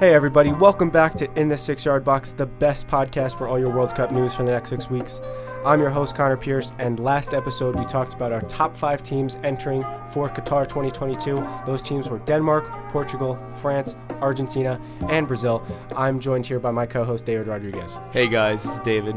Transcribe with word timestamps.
Hey, 0.00 0.12
everybody, 0.12 0.50
welcome 0.50 0.90
back 0.90 1.14
to 1.14 1.32
In 1.38 1.48
the 1.48 1.56
Six 1.56 1.84
Yard 1.84 2.02
Box, 2.02 2.32
the 2.32 2.46
best 2.46 2.88
podcast 2.88 3.38
for 3.38 3.46
all 3.46 3.60
your 3.60 3.70
World 3.70 3.94
Cup 3.94 4.10
news 4.10 4.34
for 4.34 4.42
the 4.42 4.50
next 4.50 4.70
six 4.70 4.90
weeks. 4.90 5.20
I'm 5.64 5.78
your 5.78 5.88
host, 5.88 6.16
Connor 6.16 6.36
Pierce, 6.36 6.72
and 6.80 6.98
last 6.98 7.32
episode 7.32 7.76
we 7.76 7.84
talked 7.84 8.12
about 8.12 8.32
our 8.32 8.40
top 8.42 8.76
five 8.76 9.04
teams 9.04 9.36
entering 9.44 9.82
for 10.10 10.28
Qatar 10.28 10.68
2022. 10.68 11.46
Those 11.64 11.80
teams 11.80 12.08
were 12.08 12.18
Denmark, 12.18 12.90
Portugal, 12.90 13.38
France, 13.54 13.94
Argentina, 14.20 14.80
and 15.08 15.28
Brazil. 15.28 15.64
I'm 15.96 16.18
joined 16.18 16.44
here 16.44 16.58
by 16.58 16.72
my 16.72 16.86
co 16.86 17.04
host, 17.04 17.24
David 17.24 17.46
Rodriguez. 17.46 18.00
Hey 18.10 18.26
guys, 18.26 18.64
this 18.64 18.74
is 18.74 18.80
David. 18.80 19.14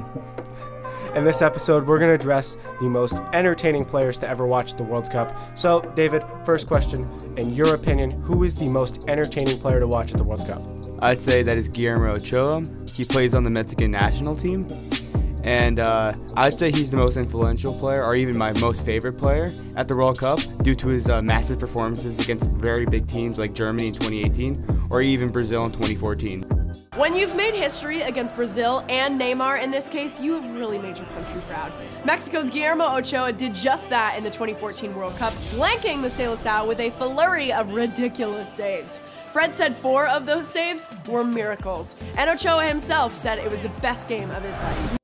In 1.18 1.23
this 1.23 1.41
episode, 1.41 1.88
we're 1.88 1.97
going 1.97 2.09
to 2.09 2.13
address 2.13 2.57
the 2.79 2.86
most 2.86 3.20
entertaining 3.33 3.83
players 3.86 4.20
to 4.20 4.29
ever 4.29 4.45
watch 4.45 4.75
the 4.75 4.83
World 4.83 5.09
Cup. 5.09 5.36
So, 5.57 5.82
David, 5.95 6.21
first 6.45 6.68
question. 6.68 7.09
In 7.38 7.55
your 7.55 7.73
opinion, 7.73 8.11
who 8.21 8.43
is 8.43 8.54
the 8.54 8.70
most 8.70 9.09
entertaining 9.09 9.57
player 9.57 9.79
to 9.79 9.88
watch 9.88 10.11
at 10.11 10.18
the 10.18 10.24
World 10.24 10.46
Cup? 10.46 10.61
I'd 11.00 11.19
say 11.19 11.41
that 11.41 11.57
is 11.57 11.69
Guillermo 11.69 12.14
Ochoa. 12.14 12.61
He 12.93 13.04
plays 13.04 13.33
on 13.33 13.41
the 13.41 13.50
Mexican 13.50 13.89
national 13.89 14.36
team. 14.36 14.68
And 15.43 15.79
uh, 15.79 16.14
I'd 16.36 16.60
say 16.60 16.69
he's 16.69 16.91
the 16.91 16.97
most 16.97 17.18
influential 17.18 17.74
player, 17.74 18.04
or 18.04 18.15
even 18.15 18.38
my 18.38 18.54
most 18.60 18.86
favorite 18.86 19.18
player 19.18 19.52
at 19.75 19.88
the 19.88 19.97
World 19.97 20.19
Cup, 20.19 20.39
due 20.61 20.75
to 20.75 20.89
his 20.89 21.10
uh, 21.10 21.24
massive 21.24 21.57
performances 21.57 22.19
against 22.19 22.47
very 22.52 22.86
big 22.86 23.07
teams 23.07 23.39
like 23.39 23.55
Germany 23.55 23.88
in 23.88 23.93
2018, 23.93 24.89
or 24.91 25.02
even 25.02 25.29
Brazil 25.29 25.65
in 25.65 25.71
2014. 25.71 26.57
When 26.97 27.15
you've 27.15 27.36
made 27.36 27.54
history 27.54 28.01
against 28.01 28.36
Brazil 28.36 28.83
and 28.89 29.21
Neymar 29.21 29.61
in 29.61 29.69
this 29.69 29.88
case, 29.88 30.19
you 30.19 30.33
have 30.33 30.55
really 30.55 30.79
made 30.79 30.97
your 30.97 31.05
country 31.05 31.42
proud. 31.47 31.71
Mexico's 32.03 32.50
Guillermo 32.50 32.86
Ochoa 32.97 33.31
did 33.31 33.53
just 33.53 33.88
that 33.92 34.17
in 34.17 34.23
the 34.23 34.31
2014 34.31 34.95
World 34.95 35.16
Cup, 35.17 35.31
blanking 35.53 36.02
the 36.02 36.09
Seleção 36.09 36.67
with 36.67 36.80
a 36.80 36.89
flurry 36.89 37.53
of 37.53 37.72
ridiculous 37.72 38.52
saves. 38.52 39.00
Fred 39.31 39.53
said 39.53 39.75
four 39.75 40.08
of 40.08 40.25
those 40.25 40.47
saves 40.47 40.89
were 41.08 41.23
miracles, 41.23 41.95
and 42.17 42.31
Ochoa 42.31 42.66
himself 42.66 43.14
said 43.14 43.38
it 43.38 43.52
was 43.52 43.61
the 43.61 43.69
best 43.80 44.08
game 44.08 44.31
of 44.31 44.41
his 44.41 44.55
life. 44.55 44.97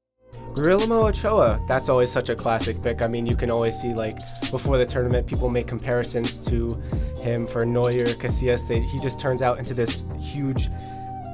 Guillermo 0.55 1.07
Ochoa, 1.07 1.63
that's 1.67 1.89
always 1.89 2.11
such 2.11 2.29
a 2.29 2.35
classic 2.35 2.81
pick. 2.81 3.03
I 3.03 3.05
mean, 3.05 3.27
you 3.27 3.35
can 3.35 3.51
always 3.51 3.79
see, 3.79 3.93
like, 3.93 4.17
before 4.49 4.79
the 4.79 4.85
tournament, 4.85 5.27
people 5.27 5.49
make 5.49 5.67
comparisons 5.67 6.39
to 6.47 6.69
him 7.21 7.45
for 7.45 7.65
Neuer, 7.65 8.15
Casillas. 8.15 8.67
He 8.89 8.99
just 8.99 9.19
turns 9.19 9.43
out 9.43 9.59
into 9.59 9.75
this 9.75 10.05
huge 10.19 10.69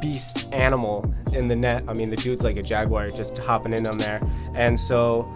beast 0.01 0.47
animal 0.51 1.13
in 1.33 1.47
the 1.47 1.55
net. 1.55 1.83
I 1.87 1.93
mean, 1.93 2.09
the 2.09 2.17
dude's 2.17 2.43
like 2.43 2.57
a 2.57 2.63
jaguar 2.63 3.09
just 3.09 3.37
hopping 3.37 3.73
in 3.73 3.85
on 3.85 3.97
there. 3.97 4.21
And 4.55 4.79
so, 4.79 5.31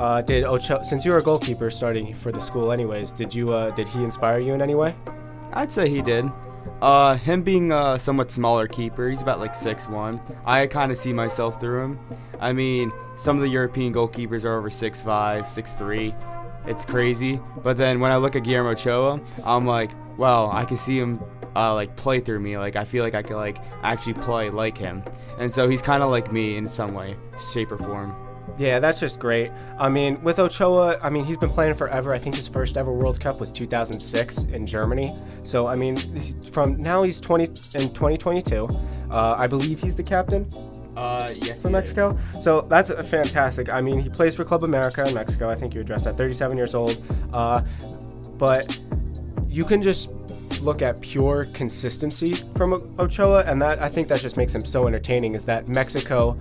uh, 0.00 0.22
did 0.22 0.44
Ochoa, 0.44 0.84
since 0.84 1.04
you 1.04 1.12
were 1.12 1.18
a 1.18 1.22
goalkeeper 1.22 1.70
starting 1.70 2.14
for 2.14 2.32
the 2.32 2.40
school, 2.40 2.72
anyways, 2.72 3.10
did 3.10 3.34
you 3.34 3.52
uh, 3.52 3.70
did 3.70 3.88
he 3.88 4.02
inspire 4.02 4.38
you 4.38 4.54
in 4.54 4.62
any 4.62 4.74
way? 4.74 4.94
I'd 5.52 5.72
say 5.72 5.88
he 5.88 6.02
did. 6.02 6.26
Uh, 6.80 7.16
him 7.16 7.42
being 7.42 7.72
a 7.72 7.98
somewhat 7.98 8.30
smaller 8.30 8.68
keeper, 8.68 9.08
he's 9.08 9.22
about 9.22 9.40
like 9.40 9.54
6'1. 9.54 10.36
I 10.44 10.66
kind 10.66 10.92
of 10.92 10.98
see 10.98 11.12
myself 11.12 11.60
through 11.60 11.82
him. 11.82 11.98
I 12.40 12.52
mean, 12.52 12.92
some 13.16 13.36
of 13.36 13.42
the 13.42 13.48
European 13.48 13.92
goalkeepers 13.92 14.44
are 14.44 14.56
over 14.56 14.70
6'5, 14.70 15.02
6'3. 15.42 16.68
It's 16.68 16.84
crazy. 16.84 17.40
But 17.62 17.78
then 17.78 17.98
when 17.98 18.12
I 18.12 18.16
look 18.16 18.36
at 18.36 18.44
Guillermo 18.44 18.70
Ochoa, 18.70 19.20
I'm 19.44 19.66
like, 19.66 19.90
well, 20.18 20.50
I 20.52 20.64
can 20.64 20.76
see 20.76 20.98
him 20.98 21.20
uh, 21.56 21.74
like 21.74 21.96
play 21.96 22.20
through 22.20 22.40
me. 22.40 22.58
Like 22.58 22.76
I 22.76 22.84
feel 22.84 23.04
like 23.04 23.14
I 23.14 23.22
could 23.22 23.36
like 23.36 23.58
actually 23.82 24.14
play 24.14 24.50
like 24.50 24.76
him. 24.76 25.02
And 25.38 25.52
so 25.52 25.68
he's 25.68 25.82
kind 25.82 26.02
of 26.02 26.10
like 26.10 26.32
me 26.32 26.56
in 26.56 26.66
some 26.66 26.94
way, 26.94 27.16
shape 27.52 27.72
or 27.72 27.78
form. 27.78 28.14
Yeah, 28.58 28.80
that's 28.80 28.98
just 28.98 29.20
great. 29.20 29.52
I 29.78 29.88
mean, 29.88 30.20
with 30.22 30.38
Ochoa, 30.38 30.98
I 31.00 31.10
mean, 31.10 31.24
he's 31.24 31.36
been 31.36 31.50
playing 31.50 31.74
forever. 31.74 32.12
I 32.12 32.18
think 32.18 32.34
his 32.34 32.48
first 32.48 32.76
ever 32.76 32.92
World 32.92 33.20
Cup 33.20 33.38
was 33.38 33.52
2006 33.52 34.44
in 34.44 34.66
Germany. 34.66 35.14
So, 35.44 35.68
I 35.68 35.76
mean, 35.76 35.96
from 36.40 36.82
now 36.82 37.04
he's 37.04 37.20
20 37.20 37.44
in 37.44 37.92
2022. 37.92 38.66
Uh, 39.10 39.36
I 39.38 39.46
believe 39.46 39.80
he's 39.80 39.94
the 39.94 40.02
captain. 40.02 40.48
Uh, 40.96 41.32
yes, 41.36 41.62
for 41.62 41.70
Mexico. 41.70 42.18
Is. 42.34 42.42
So 42.44 42.62
that's 42.62 42.90
fantastic. 43.08 43.72
I 43.72 43.80
mean, 43.80 44.00
he 44.00 44.08
plays 44.08 44.34
for 44.34 44.44
Club 44.44 44.64
America 44.64 45.06
in 45.06 45.14
Mexico. 45.14 45.48
I 45.48 45.54
think 45.54 45.72
you 45.72 45.80
addressed 45.80 46.04
that. 46.04 46.16
37 46.16 46.56
years 46.56 46.74
old. 46.74 47.00
Uh, 47.32 47.62
but 48.36 48.76
you 49.48 49.64
can 49.64 49.80
just 49.80 50.12
look 50.60 50.82
at 50.82 51.00
pure 51.00 51.44
consistency 51.54 52.34
from 52.56 52.74
Ochoa, 52.98 53.44
and 53.44 53.60
that 53.62 53.80
I 53.80 53.88
think 53.88 54.08
that 54.08 54.20
just 54.20 54.36
makes 54.36 54.54
him 54.54 54.64
so 54.64 54.86
entertaining. 54.86 55.34
Is 55.34 55.44
that 55.46 55.68
Mexico? 55.68 56.38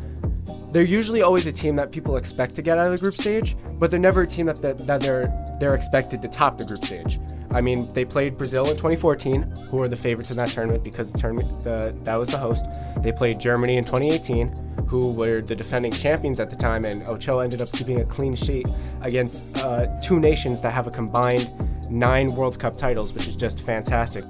They're 0.71 0.83
usually 0.83 1.21
always 1.21 1.47
a 1.47 1.51
team 1.51 1.75
that 1.77 1.91
people 1.91 2.17
expect 2.17 2.55
to 2.55 2.61
get 2.61 2.77
out 2.77 2.87
of 2.87 2.91
the 2.91 2.97
group 2.97 3.15
stage, 3.15 3.55
but 3.79 3.89
they're 3.89 3.99
never 3.99 4.23
a 4.23 4.27
team 4.27 4.47
that, 4.47 4.61
that, 4.61 4.77
that 4.85 5.01
they're 5.01 5.33
they're 5.59 5.75
expected 5.75 6.21
to 6.21 6.27
top 6.27 6.57
the 6.57 6.65
group 6.65 6.83
stage. 6.83 7.19
I 7.51 7.61
mean, 7.61 7.91
they 7.93 8.03
played 8.03 8.37
Brazil 8.37 8.65
in 8.65 8.71
2014, 8.71 9.53
who 9.69 9.77
were 9.77 9.87
the 9.87 9.95
favorites 9.95 10.31
in 10.31 10.37
that 10.37 10.49
tournament 10.49 10.83
because 10.83 11.11
the 11.11 11.17
tournament 11.17 11.61
the, 11.61 11.95
that 12.03 12.15
was 12.15 12.29
the 12.29 12.37
host. 12.37 12.65
They 12.97 13.13
played 13.13 13.39
Germany 13.39 13.77
in 13.77 13.85
2018, 13.85 14.85
who 14.87 15.13
were 15.13 15.41
the 15.41 15.55
defending 15.55 15.93
champions 15.93 16.41
at 16.41 16.49
the 16.49 16.57
time, 16.57 16.83
and 16.83 17.03
Ochoa 17.07 17.45
ended 17.45 17.61
up 17.61 17.71
keeping 17.71 18.01
a 18.01 18.05
clean 18.05 18.35
sheet 18.35 18.67
against 19.01 19.45
uh, 19.57 19.87
two 20.01 20.19
nations 20.19 20.59
that 20.61 20.73
have 20.73 20.87
a 20.87 20.91
combined 20.91 21.49
nine 21.89 22.27
World 22.27 22.59
Cup 22.59 22.75
titles, 22.75 23.13
which 23.13 23.27
is 23.27 23.35
just 23.35 23.59
fantastic. 23.59 24.23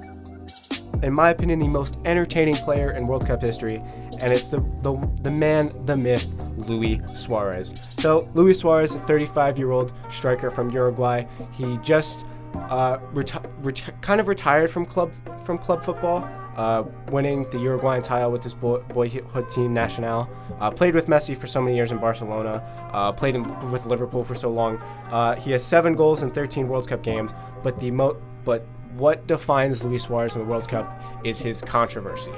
In 1.04 1.14
my 1.14 1.30
opinion, 1.30 1.60
the 1.60 1.68
most 1.68 1.98
entertaining 2.06 2.56
player 2.56 2.92
in 2.92 3.06
World 3.06 3.26
Cup 3.28 3.42
history, 3.42 3.84
and 4.20 4.34
it's 4.34 4.48
the, 4.48 4.60
the, 4.80 4.98
the 5.22 5.30
man, 5.30 5.70
the 5.86 5.96
myth, 5.96 6.26
Luis 6.58 7.02
Suarez. 7.16 7.74
So, 8.00 8.28
Luis 8.34 8.60
Suarez, 8.60 8.96
a 8.96 9.00
35 9.00 9.60
year 9.60 9.72
old 9.72 9.94
striker 10.10 10.50
from 10.50 10.72
Uruguay, 10.72 11.26
he 11.52 11.78
just 11.78 12.26
uh, 12.56 12.98
reti- 13.14 13.62
reti- 13.62 14.02
kind 14.02 14.20
of 14.20 14.28
retired 14.28 14.72
from 14.72 14.86
club 14.86 15.14
from 15.46 15.58
club 15.58 15.84
football, 15.84 16.28
uh, 16.58 16.84
winning 17.12 17.50
the 17.52 17.60
Uruguayan 17.60 18.02
title 18.02 18.32
with 18.32 18.44
his 18.44 18.54
boy- 18.54 18.80
boyhood 18.90 19.50
team 19.50 19.74
Nacional. 19.74 20.28
Uh, 20.60 20.72
played 20.72 20.96
with 20.96 21.08
Messi 21.08 21.38
for 21.38 21.48
so 21.48 21.62
many 21.62 21.76
years 21.76 21.92
in 21.92 22.00
Barcelona. 22.00 22.64
Uh, 22.94 23.12
played 23.12 23.36
in, 23.36 23.72
with 23.72 23.86
Liverpool 23.86 24.24
for 24.24 24.36
so 24.36 24.50
long. 24.50 24.78
Uh, 25.12 25.36
he 25.36 25.52
has 25.52 25.64
seven 25.64 25.96
goals 25.96 26.24
in 26.24 26.32
13 26.32 26.68
World 26.68 26.88
Cup 26.88 27.04
games. 27.04 27.32
But 27.64 27.80
the 27.80 27.92
mo- 27.92 28.18
but 28.44 28.66
what 28.96 29.28
defines 29.28 29.84
Luis 29.84 30.04
Suarez 30.04 30.36
in 30.36 30.42
the 30.42 30.48
World 30.48 30.68
Cup 30.68 31.02
is 31.24 31.38
his 31.38 31.62
controversy. 31.62 32.32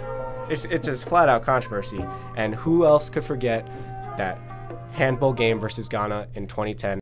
It's, 0.49 0.65
it's 0.65 0.87
his 0.87 1.03
flat 1.03 1.29
out 1.29 1.43
controversy. 1.43 2.03
And 2.35 2.55
who 2.55 2.85
else 2.85 3.09
could 3.09 3.23
forget 3.23 3.65
that 4.17 4.37
handball 4.91 5.31
game 5.33 5.59
versus 5.59 5.87
Ghana 5.87 6.27
in 6.35 6.47
2010? 6.47 6.99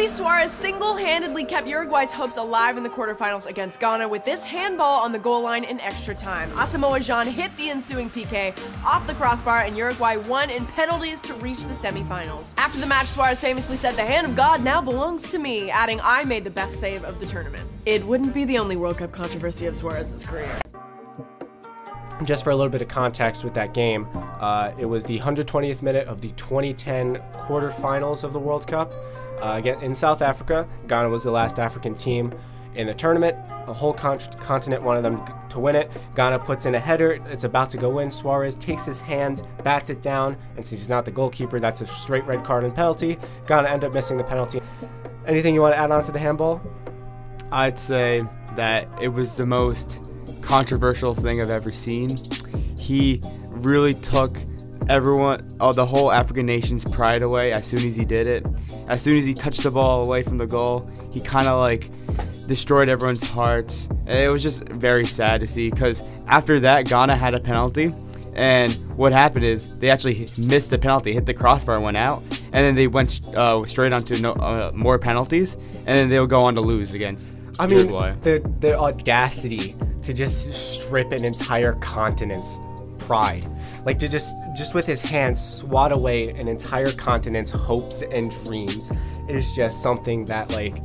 Luis 0.00 0.16
Suarez 0.16 0.50
single 0.50 0.94
handedly 0.96 1.44
kept 1.44 1.68
Uruguay's 1.68 2.10
hopes 2.10 2.38
alive 2.38 2.78
in 2.78 2.82
the 2.82 2.88
quarterfinals 2.88 3.44
against 3.44 3.78
Ghana 3.80 4.08
with 4.08 4.24
this 4.24 4.46
handball 4.46 4.98
on 5.00 5.12
the 5.12 5.18
goal 5.18 5.42
line 5.42 5.62
in 5.62 5.78
extra 5.80 6.14
time. 6.14 6.50
Asamoah 6.52 7.00
Gyan 7.00 7.26
hit 7.26 7.54
the 7.58 7.68
ensuing 7.68 8.08
PK 8.08 8.56
off 8.82 9.06
the 9.06 9.12
crossbar, 9.12 9.60
and 9.64 9.76
Uruguay 9.76 10.16
won 10.16 10.48
in 10.48 10.64
penalties 10.64 11.20
to 11.20 11.34
reach 11.34 11.64
the 11.64 11.74
semifinals. 11.74 12.54
After 12.56 12.80
the 12.80 12.86
match, 12.86 13.08
Suarez 13.08 13.38
famously 13.40 13.76
said, 13.76 13.94
The 13.94 14.00
hand 14.00 14.26
of 14.26 14.34
God 14.34 14.64
now 14.64 14.80
belongs 14.80 15.28
to 15.32 15.38
me, 15.38 15.70
adding, 15.70 16.00
I 16.02 16.24
made 16.24 16.44
the 16.44 16.50
best 16.50 16.80
save 16.80 17.04
of 17.04 17.20
the 17.20 17.26
tournament. 17.26 17.68
It 17.84 18.02
wouldn't 18.02 18.32
be 18.32 18.46
the 18.46 18.56
only 18.56 18.76
World 18.76 18.96
Cup 18.96 19.12
controversy 19.12 19.66
of 19.66 19.76
Suarez's 19.76 20.24
career. 20.24 20.58
Just 22.24 22.42
for 22.42 22.50
a 22.50 22.56
little 22.56 22.70
bit 22.70 22.80
of 22.80 22.88
context 22.88 23.44
with 23.44 23.52
that 23.52 23.74
game, 23.74 24.08
uh, 24.40 24.72
it 24.78 24.86
was 24.86 25.04
the 25.04 25.18
120th 25.18 25.82
minute 25.82 26.08
of 26.08 26.22
the 26.22 26.30
2010 26.32 27.16
quarterfinals 27.34 28.24
of 28.24 28.32
the 28.32 28.40
World 28.40 28.66
Cup. 28.66 28.94
Uh, 29.42 29.54
again, 29.56 29.80
in 29.82 29.94
South 29.94 30.22
Africa, 30.22 30.68
Ghana 30.86 31.08
was 31.08 31.22
the 31.22 31.30
last 31.30 31.58
African 31.58 31.94
team 31.94 32.34
in 32.74 32.86
the 32.86 32.94
tournament. 32.94 33.36
The 33.66 33.74
whole 33.74 33.92
con- 33.92 34.18
continent 34.40 34.82
wanted 34.82 35.02
them 35.02 35.22
to 35.48 35.58
win 35.58 35.76
it. 35.76 35.90
Ghana 36.14 36.40
puts 36.40 36.66
in 36.66 36.74
a 36.74 36.80
header. 36.80 37.20
It's 37.28 37.44
about 37.44 37.70
to 37.70 37.76
go 37.78 37.98
in. 37.98 38.10
Suarez 38.10 38.56
takes 38.56 38.86
his 38.86 39.00
hands, 39.00 39.42
bats 39.64 39.90
it 39.90 40.02
down, 40.02 40.36
and 40.56 40.66
since 40.66 40.80
he's 40.80 40.90
not 40.90 41.04
the 41.04 41.10
goalkeeper, 41.10 41.58
that's 41.58 41.80
a 41.80 41.86
straight 41.86 42.24
red 42.24 42.44
card 42.44 42.64
and 42.64 42.74
penalty. 42.74 43.18
Ghana 43.46 43.68
end 43.68 43.84
up 43.84 43.92
missing 43.92 44.16
the 44.16 44.24
penalty. 44.24 44.60
Anything 45.26 45.54
you 45.54 45.60
want 45.60 45.74
to 45.74 45.78
add 45.78 45.90
on 45.90 46.02
to 46.04 46.12
the 46.12 46.18
handball? 46.18 46.60
I'd 47.52 47.78
say 47.78 48.24
that 48.56 48.88
it 49.00 49.08
was 49.08 49.34
the 49.34 49.46
most 49.46 50.12
controversial 50.42 51.14
thing 51.14 51.40
I've 51.40 51.50
ever 51.50 51.72
seen. 51.72 52.18
He 52.78 53.20
really 53.48 53.94
took 53.94 54.38
everyone, 54.90 55.46
oh, 55.60 55.72
the 55.72 55.86
whole 55.86 56.10
African 56.10 56.44
nation's 56.44 56.84
pride 56.84 57.22
away 57.22 57.52
as 57.52 57.64
soon 57.64 57.86
as 57.86 57.94
he 57.94 58.04
did 58.04 58.26
it. 58.26 58.44
As 58.88 59.00
soon 59.00 59.16
as 59.16 59.24
he 59.24 59.32
touched 59.32 59.62
the 59.62 59.70
ball 59.70 60.04
away 60.04 60.24
from 60.24 60.36
the 60.36 60.46
goal, 60.46 60.90
he 61.12 61.20
kind 61.20 61.46
of 61.46 61.60
like 61.60 61.88
destroyed 62.48 62.88
everyone's 62.88 63.22
hearts. 63.22 63.88
it 64.08 64.30
was 64.30 64.42
just 64.42 64.68
very 64.68 65.06
sad 65.06 65.40
to 65.42 65.46
see 65.46 65.70
because 65.70 66.02
after 66.26 66.58
that, 66.60 66.88
Ghana 66.88 67.16
had 67.16 67.34
a 67.34 67.40
penalty. 67.40 67.94
And 68.34 68.72
what 68.96 69.12
happened 69.12 69.44
is 69.44 69.68
they 69.78 69.90
actually 69.90 70.28
missed 70.36 70.70
the 70.70 70.78
penalty, 70.78 71.12
hit 71.12 71.26
the 71.26 71.34
crossbar, 71.34 71.80
went 71.80 71.96
out, 71.96 72.22
and 72.52 72.64
then 72.64 72.74
they 72.74 72.86
went 72.86 73.34
uh, 73.36 73.64
straight 73.66 73.92
onto 73.92 74.18
no, 74.18 74.32
uh, 74.32 74.72
more 74.74 74.98
penalties, 74.98 75.54
and 75.54 75.86
then 75.86 76.08
they'll 76.08 76.26
go 76.26 76.40
on 76.40 76.54
to 76.54 76.60
lose 76.60 76.92
against 76.92 77.38
I 77.58 77.66
mean, 77.66 77.78
Uruguay. 77.78 78.14
the 78.22 78.38
the 78.60 78.78
audacity 78.78 79.76
to 80.02 80.12
just 80.12 80.52
strip 80.52 81.12
an 81.12 81.24
entire 81.24 81.74
continent's 81.74 82.60
pride, 83.00 83.48
like 83.84 83.98
to 83.98 84.08
just 84.08 84.36
just 84.54 84.74
with 84.74 84.86
his 84.86 85.00
hands 85.00 85.40
swat 85.40 85.92
away 85.92 86.28
an 86.30 86.48
entire 86.48 86.92
continent's 86.92 87.50
hopes 87.50 88.02
and 88.02 88.30
dreams, 88.42 88.90
is 89.28 89.54
just 89.54 89.82
something 89.82 90.24
that 90.26 90.50
like 90.50 90.76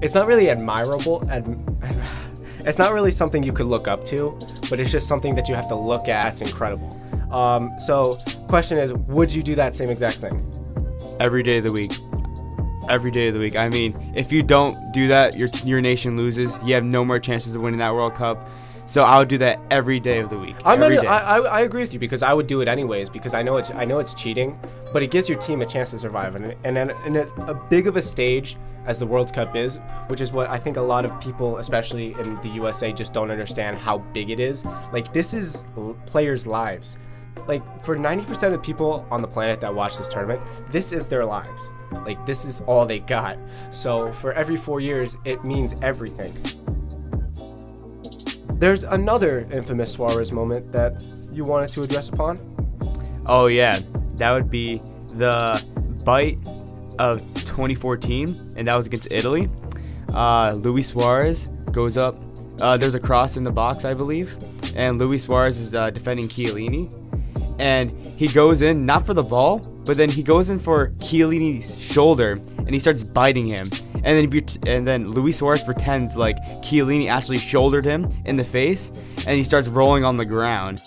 it's 0.00 0.14
not 0.14 0.26
really 0.26 0.50
admirable. 0.50 1.28
Ad, 1.30 1.48
it's 2.66 2.78
not 2.78 2.92
really 2.92 3.10
something 3.10 3.42
you 3.42 3.52
could 3.52 3.66
look 3.66 3.88
up 3.88 4.04
to, 4.06 4.38
but 4.70 4.80
it's 4.80 4.90
just 4.90 5.08
something 5.08 5.34
that 5.34 5.48
you 5.48 5.54
have 5.54 5.68
to 5.68 5.74
look 5.74 6.08
at. 6.08 6.32
It's 6.32 6.42
incredible. 6.42 6.88
Um, 7.32 7.78
so, 7.78 8.18
question 8.48 8.78
is, 8.78 8.92
would 8.92 9.32
you 9.32 9.42
do 9.42 9.54
that 9.54 9.74
same 9.74 9.90
exact 9.90 10.16
thing? 10.16 10.44
Every 11.20 11.42
day 11.42 11.58
of 11.58 11.64
the 11.64 11.72
week. 11.72 11.92
Every 12.88 13.10
day 13.10 13.28
of 13.28 13.34
the 13.34 13.40
week. 13.40 13.56
I 13.56 13.68
mean, 13.68 14.12
if 14.16 14.32
you 14.32 14.42
don't 14.42 14.92
do 14.92 15.08
that, 15.08 15.36
your 15.36 15.48
your 15.64 15.80
nation 15.80 16.16
loses. 16.16 16.58
You 16.64 16.74
have 16.74 16.84
no 16.84 17.04
more 17.04 17.18
chances 17.18 17.54
of 17.54 17.60
winning 17.60 17.80
that 17.80 17.92
World 17.92 18.14
Cup. 18.14 18.48
So 18.88 19.02
I 19.02 19.18
would 19.18 19.28
do 19.28 19.36
that 19.38 19.60
every 19.70 20.00
day 20.00 20.18
of 20.18 20.30
the 20.30 20.38
week. 20.38 20.56
I'm 20.64 20.82
every 20.82 20.96
not, 20.96 21.02
day. 21.02 21.08
I, 21.08 21.36
I, 21.36 21.40
I 21.40 21.60
agree 21.60 21.82
with 21.82 21.92
you 21.92 21.98
because 21.98 22.22
I 22.22 22.32
would 22.32 22.46
do 22.46 22.62
it 22.62 22.68
anyways 22.68 23.10
because 23.10 23.34
I 23.34 23.42
know 23.42 23.58
it's 23.58 23.70
I 23.70 23.84
know 23.84 23.98
it's 23.98 24.14
cheating, 24.14 24.58
but 24.94 25.02
it 25.02 25.10
gives 25.10 25.28
your 25.28 25.36
team 25.38 25.60
a 25.60 25.66
chance 25.66 25.90
to 25.90 25.98
survive 25.98 26.34
and 26.36 26.56
and 26.64 26.78
and, 26.78 27.16
it's 27.16 27.34
a 27.36 27.52
big 27.52 27.86
of 27.86 27.98
a 27.98 28.02
stage 28.02 28.56
as 28.86 28.98
the 28.98 29.06
World 29.06 29.30
Cup 29.34 29.54
is, 29.54 29.78
which 30.06 30.22
is 30.22 30.32
what 30.32 30.48
I 30.48 30.56
think 30.56 30.78
a 30.78 30.80
lot 30.80 31.04
of 31.04 31.20
people, 31.20 31.58
especially 31.58 32.14
in 32.14 32.36
the 32.36 32.48
USA, 32.48 32.90
just 32.90 33.12
don't 33.12 33.30
understand 33.30 33.76
how 33.76 33.98
big 33.98 34.30
it 34.30 34.40
is. 34.40 34.64
Like 34.90 35.12
this 35.12 35.34
is 35.34 35.66
players' 36.06 36.46
lives. 36.46 36.96
Like 37.46 37.62
for 37.84 37.94
90% 37.94 38.54
of 38.54 38.62
people 38.62 39.06
on 39.10 39.20
the 39.20 39.28
planet 39.28 39.60
that 39.60 39.74
watch 39.74 39.98
this 39.98 40.08
tournament, 40.08 40.40
this 40.70 40.92
is 40.92 41.08
their 41.08 41.26
lives. 41.26 41.70
Like 41.92 42.24
this 42.24 42.46
is 42.46 42.62
all 42.62 42.86
they 42.86 43.00
got. 43.00 43.36
So 43.68 44.10
for 44.12 44.32
every 44.32 44.56
four 44.56 44.80
years, 44.80 45.18
it 45.26 45.44
means 45.44 45.74
everything. 45.82 46.32
There's 48.58 48.82
another 48.82 49.46
infamous 49.52 49.92
Suarez 49.92 50.32
moment 50.32 50.72
that 50.72 51.04
you 51.32 51.44
wanted 51.44 51.70
to 51.70 51.84
address 51.84 52.08
upon. 52.08 52.36
Oh 53.26 53.46
yeah, 53.46 53.78
that 54.16 54.32
would 54.32 54.50
be 54.50 54.82
the 55.14 55.64
bite 56.04 56.38
of 56.98 57.20
2014, 57.34 58.54
and 58.56 58.66
that 58.66 58.74
was 58.74 58.86
against 58.86 59.06
Italy. 59.12 59.48
Uh, 60.12 60.54
Luis 60.56 60.88
Suarez 60.88 61.50
goes 61.70 61.96
up. 61.96 62.16
Uh, 62.60 62.76
there's 62.76 62.96
a 62.96 63.00
cross 63.00 63.36
in 63.36 63.44
the 63.44 63.52
box, 63.52 63.84
I 63.84 63.94
believe, 63.94 64.36
and 64.74 64.98
Luis 64.98 65.22
Suarez 65.22 65.58
is 65.58 65.76
uh, 65.76 65.90
defending 65.90 66.26
Chiellini, 66.26 66.92
and 67.60 67.92
he 68.16 68.26
goes 68.26 68.62
in 68.62 68.84
not 68.84 69.06
for 69.06 69.14
the 69.14 69.22
ball, 69.22 69.60
but 69.84 69.96
then 69.96 70.08
he 70.08 70.24
goes 70.24 70.50
in 70.50 70.58
for 70.58 70.88
Chiellini's 70.98 71.78
shoulder, 71.78 72.32
and 72.58 72.70
he 72.70 72.80
starts 72.80 73.04
biting 73.04 73.46
him. 73.46 73.70
And 74.08 74.16
then, 74.16 74.32
he, 74.32 74.70
and 74.70 74.86
then 74.86 75.06
Luis 75.06 75.36
Suarez 75.36 75.62
pretends 75.62 76.16
like 76.16 76.38
Chiellini 76.62 77.10
actually 77.10 77.36
shouldered 77.36 77.84
him 77.84 78.08
in 78.24 78.38
the 78.38 78.44
face, 78.44 78.90
and 79.26 79.36
he 79.36 79.44
starts 79.44 79.68
rolling 79.68 80.02
on 80.02 80.16
the 80.16 80.24
ground. 80.24 80.80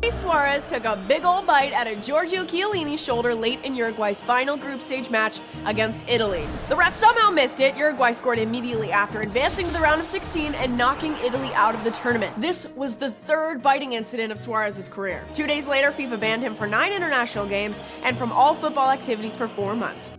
Luis 0.00 0.14
Suarez 0.14 0.70
took 0.70 0.84
a 0.84 1.04
big 1.08 1.24
old 1.24 1.44
bite 1.44 1.72
at 1.72 1.88
a 1.88 1.96
Giorgio 1.96 2.44
Chiellini's 2.44 3.02
shoulder 3.02 3.34
late 3.34 3.64
in 3.64 3.74
Uruguay's 3.74 4.20
final 4.20 4.56
group 4.56 4.80
stage 4.80 5.10
match 5.10 5.40
against 5.64 6.08
Italy. 6.08 6.46
The 6.68 6.76
ref 6.76 6.94
somehow 6.94 7.30
missed 7.30 7.58
it. 7.58 7.76
Uruguay 7.76 8.12
scored 8.12 8.38
immediately 8.38 8.92
after 8.92 9.20
advancing 9.20 9.66
to 9.66 9.72
the 9.72 9.80
round 9.80 10.00
of 10.00 10.06
16 10.06 10.54
and 10.54 10.78
knocking 10.78 11.16
Italy 11.24 11.52
out 11.54 11.74
of 11.74 11.82
the 11.82 11.90
tournament. 11.90 12.40
This 12.40 12.64
was 12.76 12.94
the 12.94 13.10
third 13.10 13.60
biting 13.60 13.94
incident 13.94 14.30
of 14.30 14.38
Suarez's 14.38 14.86
career. 14.86 15.26
Two 15.34 15.48
days 15.48 15.66
later, 15.66 15.90
FIFA 15.90 16.20
banned 16.20 16.42
him 16.44 16.54
for 16.54 16.68
nine 16.68 16.92
international 16.92 17.44
games 17.44 17.82
and 18.04 18.16
from 18.16 18.30
all 18.30 18.54
football 18.54 18.88
activities 18.88 19.36
for 19.36 19.48
four 19.48 19.74
months. 19.74 20.12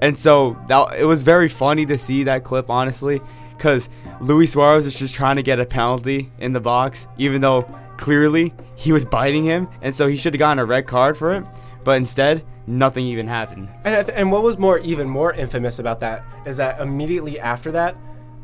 And 0.00 0.18
so 0.18 0.56
that 0.68 0.98
it 0.98 1.04
was 1.04 1.22
very 1.22 1.48
funny 1.48 1.86
to 1.86 1.98
see 1.98 2.24
that 2.24 2.44
clip, 2.44 2.68
honestly, 2.70 3.20
because 3.56 3.88
Luis 4.20 4.52
Suarez 4.52 4.86
is 4.86 4.94
just 4.94 5.14
trying 5.14 5.36
to 5.36 5.42
get 5.42 5.60
a 5.60 5.66
penalty 5.66 6.30
in 6.38 6.52
the 6.52 6.60
box, 6.60 7.06
even 7.18 7.40
though 7.40 7.62
clearly 7.96 8.54
he 8.74 8.92
was 8.92 9.04
biting 9.04 9.44
him, 9.44 9.68
and 9.80 9.94
so 9.94 10.06
he 10.06 10.16
should 10.16 10.34
have 10.34 10.38
gotten 10.38 10.58
a 10.58 10.64
red 10.64 10.86
card 10.86 11.16
for 11.16 11.34
it. 11.34 11.44
But 11.84 11.96
instead, 11.98 12.44
nothing 12.66 13.06
even 13.06 13.28
happened. 13.28 13.68
And, 13.84 14.10
and 14.10 14.32
what 14.32 14.42
was 14.42 14.58
more, 14.58 14.78
even 14.80 15.08
more 15.08 15.32
infamous 15.32 15.78
about 15.78 16.00
that 16.00 16.24
is 16.44 16.56
that 16.56 16.80
immediately 16.80 17.38
after 17.38 17.70
that, 17.72 17.96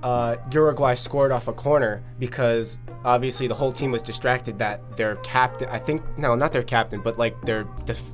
uh, 0.03 0.37
Uruguay 0.51 0.95
scored 0.95 1.31
off 1.31 1.49
a 1.49 1.53
corner 1.53 2.03
because 2.19 2.79
obviously 3.05 3.47
the 3.47 3.55
whole 3.55 3.73
team 3.73 3.93
was 3.93 4.03
distracted 4.03 4.59
that 4.59 4.97
their 4.97 5.17
captain, 5.17 5.69
I 5.69 5.79
think, 5.79 6.03
no, 6.19 6.35
not 6.35 6.53
their 6.53 6.63
captain, 6.63 7.01
but 7.01 7.19
like 7.19 7.41
their 7.43 7.67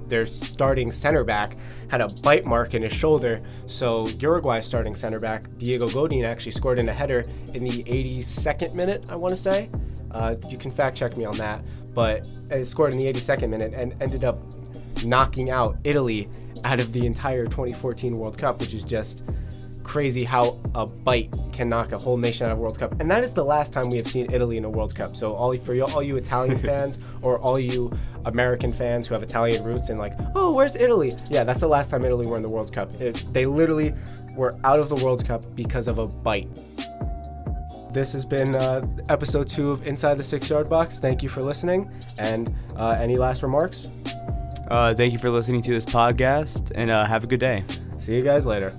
their 0.07 0.27
starting 0.27 0.93
center 0.93 1.25
back 1.25 1.57
had 1.89 2.01
a 2.01 2.09
bite 2.09 2.45
mark 2.45 2.75
in 2.75 2.83
his 2.83 2.93
shoulder. 2.93 3.41
So 3.67 4.07
Uruguay's 4.09 4.67
starting 4.67 4.95
center 4.95 5.19
back, 5.19 5.45
Diego 5.57 5.89
Godin, 5.89 6.25
actually 6.25 6.53
scored 6.53 6.79
in 6.79 6.89
a 6.89 6.95
header 6.95 7.23
in 7.55 7.65
the 7.65 7.83
82nd 7.85 8.75
minute, 8.75 9.11
I 9.11 9.17
want 9.17 9.35
to 9.35 9.41
say. 9.41 9.71
Uh, 10.11 10.37
you 10.49 10.59
can 10.59 10.71
fact 10.71 10.97
check 10.97 11.17
me 11.17 11.25
on 11.25 11.37
that, 11.39 11.63
but 11.95 12.29
it 12.51 12.67
scored 12.67 12.93
in 12.93 12.99
the 12.99 13.11
82nd 13.13 13.49
minute 13.49 13.73
and 13.75 13.95
ended 14.03 14.25
up 14.25 14.39
knocking 15.05 15.51
out 15.51 15.79
Italy 15.85 16.29
out 16.65 16.81
of 16.81 16.93
the 16.93 17.07
entire 17.07 17.45
2014 17.45 18.15
World 18.15 18.37
Cup, 18.37 18.61
which 18.61 18.75
is 18.75 18.85
just 18.85 19.23
crazy 19.89 20.23
how 20.23 20.61
a 20.75 20.87
bite 20.87 21.35
can 21.51 21.69
knock 21.69 21.93
a 21.93 21.99
whole 21.99 22.19
nation 22.19 22.47
out 22.47 22.53
of 22.53 22.59
World 22.59 22.79
Cup. 22.79 23.01
And 23.01 23.11
that 23.11 23.25
is 23.25 23.33
the 23.33 23.45
last 23.45 23.73
time 23.73 23.89
we 23.89 23.97
have 23.97 24.07
seen 24.07 24.31
Italy 24.31 24.59
in 24.59 24.65
a 24.67 24.71
World 24.71 24.95
Cup. 24.95 25.17
So 25.17 25.35
all 25.35 25.57
for 25.57 25.75
you, 25.75 25.85
all 25.87 26.03
you 26.03 26.17
Italian 26.17 26.59
fans 26.69 26.99
or 27.23 27.39
all 27.39 27.59
you 27.59 27.91
American 28.27 28.71
fans 28.71 29.09
who 29.09 29.15
have 29.15 29.23
Italian 29.23 29.65
roots 29.65 29.89
and 29.89 29.99
like, 29.99 30.13
oh, 30.35 30.53
where's 30.53 30.77
Italy? 30.77 31.17
Yeah, 31.31 31.43
that's 31.43 31.61
the 31.61 31.69
last 31.69 31.91
time 31.91 32.05
Italy 32.05 32.27
were 32.27 32.37
in 32.37 32.43
the 32.43 32.51
World 32.51 32.73
Cup. 32.73 32.93
It, 33.01 33.25
they 33.33 33.47
literally 33.47 33.95
were 34.37 34.53
out 34.63 34.79
of 34.79 34.91
the 34.91 34.97
World 34.97 35.27
Cup 35.27 35.43
because 35.57 35.89
of 35.89 35.99
a 35.99 36.07
bite. 36.07 36.49
This 37.91 38.13
has 38.13 38.27
been 38.27 38.55
uh, 38.55 38.87
episode 39.09 39.49
two 39.49 39.71
of 39.71 39.87
Inside 39.87 40.19
the 40.19 40.23
Six 40.23 40.51
Yard 40.51 40.69
Box. 40.69 41.01
Thank 41.01 41.23
you 41.23 41.31
for 41.31 41.41
listening. 41.41 41.91
And 42.19 42.55
uh, 42.77 42.91
any 42.91 43.17
last 43.17 43.43
remarks? 43.43 43.89
Uh, 44.69 44.95
thank 44.95 45.15
you 45.15 45.19
for 45.19 45.31
listening 45.31 45.63
to 45.63 45.73
this 45.73 45.87
podcast, 45.87 46.73
and 46.75 46.91
uh, 46.91 47.07
have 47.07 47.25
a 47.25 47.27
good 47.27 47.41
day. 47.41 47.65
See 47.97 48.15
you 48.15 48.23
guys 48.23 48.45
later. 48.45 48.79